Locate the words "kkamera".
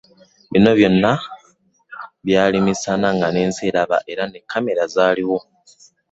4.41-4.83